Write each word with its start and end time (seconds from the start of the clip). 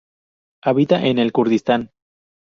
Habita 0.63 1.05
en 1.05 1.19
el 1.19 1.31
Kurdistán. 1.31 1.91